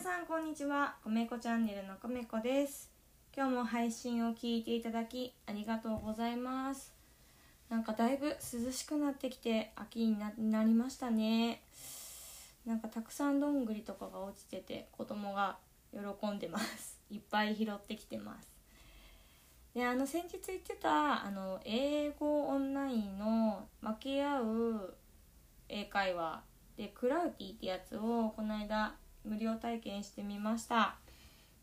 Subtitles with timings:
[0.00, 0.94] さんこんにちは。
[1.04, 2.88] こめこチャンネルのこめこです。
[3.36, 6.94] 今日も配信を聞いていただきありがとうございます。
[7.68, 11.60] なんかだいぶ涼しくなってきて秋になりましたね。
[12.64, 15.58] なんかたくさんどんぐりとかが落ちてて子供が
[15.92, 16.98] 喜んでます。
[17.12, 18.48] いっぱい拾ってきてます。
[19.74, 24.94] であの先日言ってたあの英語オンラインの負け合う
[25.68, 26.42] 英会話。
[26.78, 30.96] でクラウティってやつをこの間無料体験してみました。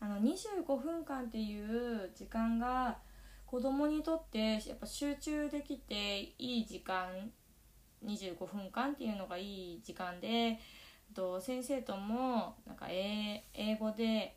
[0.00, 2.98] あの25分間っていう時間が
[3.46, 7.30] 子供にとってやっぱ集中できていい時間
[8.04, 10.58] 25分間っていうのがいい時間で
[11.14, 13.42] と先生ともなんか英
[13.78, 14.36] 語で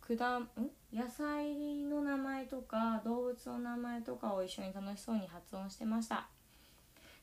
[0.00, 0.48] 果ん？
[0.92, 6.28] 野菜の名前とか動物の名前とかを一緒に楽しそうに発音してました。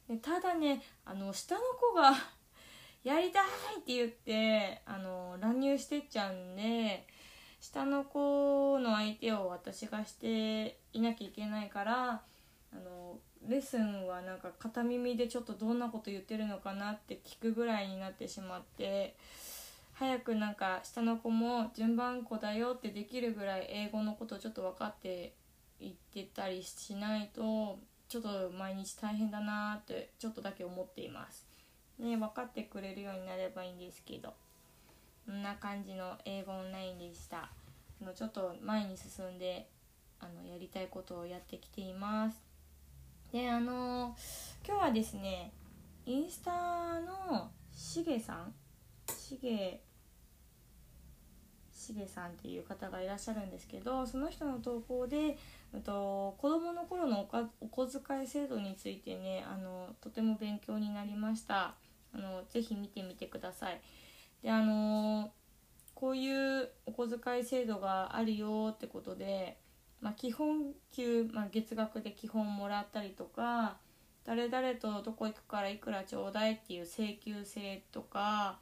[0.10, 2.12] でただねあの下の子が
[3.04, 3.44] やりたい
[3.80, 7.06] って言ってあの乱入してっちゃうんで
[7.60, 12.22] 下の子の相手を私がしていなきゃいけないから
[12.74, 19.16] あのレッスンはなんか片耳でちょっとどんなこと言ってるのかなって聞くぐらいになってしまって
[19.94, 25.34] 早くなんか下の子も順番子だよってできるぐらい英語のことちょっと分かって
[25.80, 31.51] いってたりしないとちょっと毎日大変だなってちょっとだけ思っています。
[32.02, 34.34] ね分かってくれるようになればいいんですけど。
[35.24, 37.50] こんな感じの英語オンラインでした。
[38.02, 39.70] あのちょっと前に進んで
[40.20, 42.44] あのやりたいことをやってきています。
[43.32, 44.16] であの
[44.68, 45.54] 今日はですね
[46.06, 48.54] インスタのしげさん？
[49.08, 49.80] しげ
[51.72, 55.38] しげさんっていう方がいらっしゃるんですけどその人の投稿で、
[55.84, 57.30] と、子どもの頃の
[57.62, 61.76] お小遣い制度についてねあのとても勉強になりました。
[62.14, 63.82] あのぜひ見てみてください。
[64.44, 65.32] であの
[65.96, 69.58] こういうお小遣い制度があるよってことで、
[70.02, 73.78] まあ、基本給、まあ、月額で基本もらったりとか
[74.26, 78.58] 誰々とどこ行くからいくらちょうだいっていう請求制とか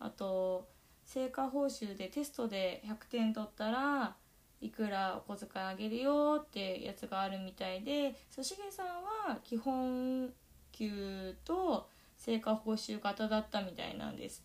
[0.00, 0.68] あと
[1.04, 4.16] 成果報酬でテストで100点取ったら
[4.60, 8.86] いくらお小遣いあげるよってやつがあるみたいでそしげさん
[9.30, 10.30] は基本
[10.70, 11.88] 給と
[12.24, 14.44] 成果報酬型だったみたいなんです。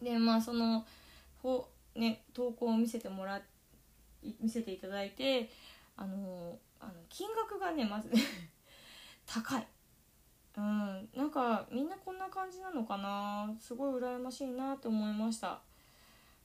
[0.00, 0.86] でまあその
[1.42, 3.42] ほ、ね、投稿を見せてもら
[4.40, 5.50] 見せていただいて
[5.96, 8.10] あのあの金額がねまず
[9.26, 9.66] 高い。
[10.56, 13.52] うん、なんかみんなこんな感じなのかな？
[13.60, 15.60] すごい羨ましいなって思いました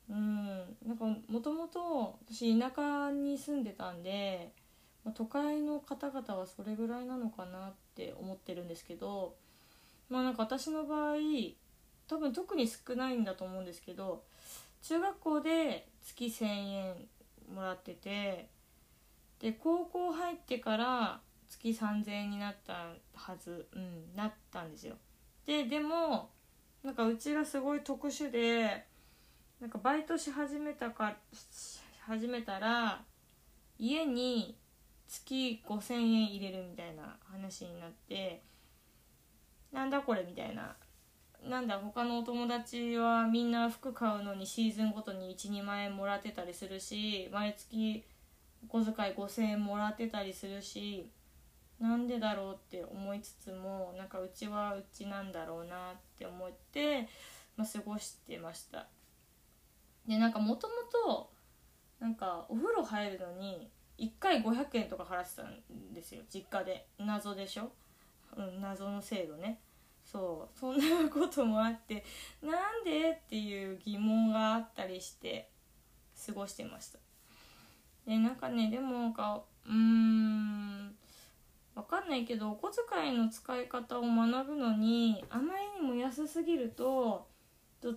[0.08, 4.52] うんなんかもともと私田舎に住んでたんで、
[5.04, 9.36] ま、都会の方々はそれぐらいなのかなって思ってるんですけど
[10.10, 11.16] まあなんか私の場合
[12.08, 14.24] 多分特に少ないんだと思うんですけど
[14.82, 16.96] 中学校で月1,000円
[17.54, 18.50] もらってて
[19.40, 24.96] で高校入ってから月3,000円になったはずうんなったんですよ。
[25.46, 26.30] ででも
[26.84, 28.86] なんかうちがすごい特殊で
[29.60, 31.16] なんかバイトし始めたか
[32.02, 33.04] 始めたら
[33.80, 34.58] 家に
[35.08, 38.42] 月5,000円入れるみたいな話になって
[39.74, 40.76] なんだこれみたいな。
[41.44, 48.06] なんだ他のお友達はみんな服買うのにシーズンごとに12万円もらってたりするし毎月
[48.64, 51.12] お小遣い5,000円もらってたりするし
[51.82, 57.10] なんでだろうって思いつつもなんかうちはうちなんだろうなって思って、
[57.58, 58.88] まあ、過ごしてました。
[60.08, 61.30] でなんかもともと
[62.00, 63.70] なんかお風呂入るのに
[64.00, 66.22] 1回500円とか払ってたんですよ。
[66.34, 66.88] 実家で。
[67.00, 67.70] 謎でしょ？
[68.38, 69.60] うん、謎の制度ね。
[70.04, 70.60] そう。
[70.60, 72.04] そんなこともあって
[72.42, 75.50] なんでっていう疑問があったりして
[76.26, 77.00] 過ごしてました。
[78.06, 80.96] でなんかねでもなんかうーん
[81.76, 87.28] わかんないけどお小遣いの使い方を学ぶのにあまりにも安すぎると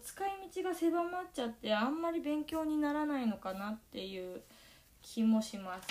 [0.02, 4.42] 使い道が狭まっちゃってあんまり勉強にならないのかなっていう
[5.02, 5.88] 気もします。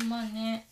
[0.00, 0.08] うん。
[0.08, 0.68] まあね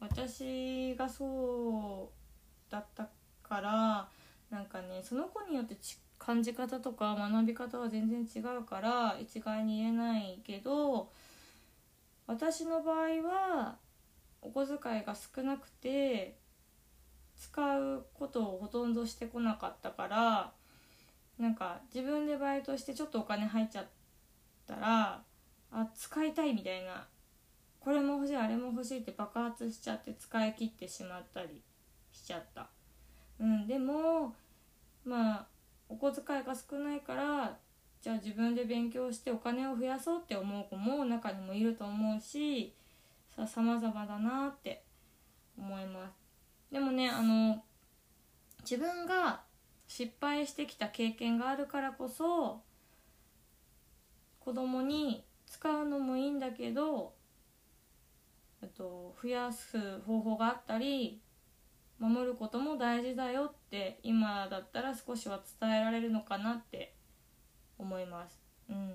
[0.00, 3.08] 私がそうだった
[3.42, 4.08] から
[4.50, 5.76] なんかねその子によって
[6.18, 11.10] 感じ方とか学び方は全然違うから一概に言えないけど
[12.26, 13.76] 私の場合は
[14.42, 16.36] お小遣いが少なくて
[17.36, 20.52] 使うことをほとんどしてこなかったから
[21.38, 23.86] なんか自分でバイトしてちょっとお金入っちゃっ
[24.66, 25.22] たら
[25.72, 27.06] あ使いたいみたいな
[27.80, 31.60] これも欲しいあれも欲しいって爆発しちゃって使い切ってしまったり
[32.12, 32.68] しちゃった。
[33.40, 34.34] うん、でも
[35.04, 35.46] まあ
[35.88, 37.56] お小遣いが少ないから
[38.02, 42.74] じゃあ自分で勉強してお金を増やそうって思う子も中にもいると思うし
[43.34, 44.84] さ様々だなって
[45.58, 47.62] 思いますでもねあの
[48.62, 49.42] 自分が
[49.86, 52.62] 失敗してきた経験があるからこそ
[54.38, 57.12] 子供に使うのもいいんだけど
[58.66, 61.20] っと増やす方法があったり
[61.98, 66.94] 守ることも大事だよって今だったら少しは伝えられるのかなって
[67.78, 68.42] 思います。
[68.68, 68.94] うん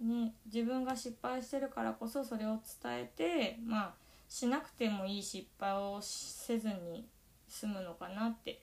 [0.00, 3.94] ね、自分が失敗してるからこそそれを伝えてまあ
[4.28, 7.06] しなくてもいい失敗をせずに
[7.46, 8.62] 済むのかなって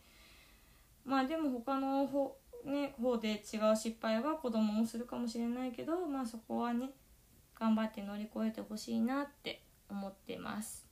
[1.05, 2.35] まあでも他の方,、
[2.65, 6.89] ね、方で違う失敗は子供もするかもしれないけどまあそこはね
[7.57, 10.85] 頑張って乗り越えてほしいなって思ってます。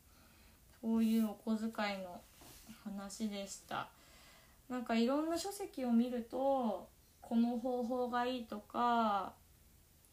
[0.81, 2.21] そういうお小遣いの
[2.83, 3.87] 話でした。
[4.69, 6.87] なんかいろんな書籍を見ると
[7.21, 9.33] この方法がいいとか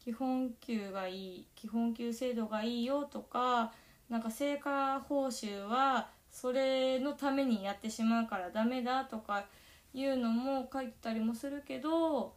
[0.03, 3.73] 基本給がいい基本給制度がいいよとか
[4.09, 9.45] なんか成果報酬はそれのためにやってしまうからダメだとか
[9.93, 12.33] いうのも書いてたりもするけど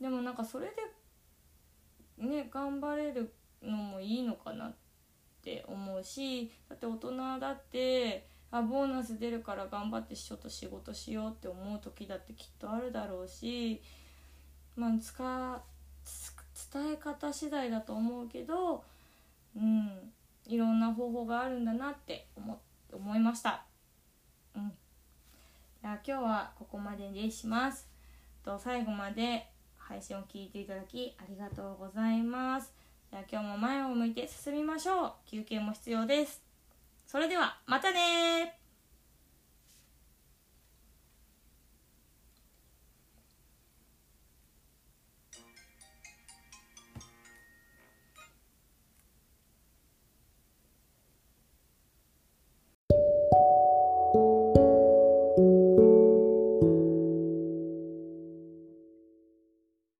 [0.00, 0.66] でもなんかそれ
[2.18, 4.76] でね頑張れるのもいいのかなって
[5.48, 13.80] って思うしだって大人だってあボーナス出るから頑張ってちょっと仕事しようって思う時だってきっとあるだろうし
[14.76, 15.62] まあ使
[16.72, 18.84] 伝え方次第だと思うけど
[19.56, 20.12] うん
[20.46, 22.60] いろんな方法があるんだなって思
[22.92, 23.64] 思いました。
[24.56, 24.72] うん
[25.82, 27.88] 今日はここまでにします。
[28.44, 29.46] と最後まで
[29.76, 32.72] 配信を聞いていただきありがとうございます。
[33.10, 35.12] じゃあ今日も前を向いて進みましょう。
[35.26, 36.42] 休憩も必要です。
[37.06, 38.57] それではまたね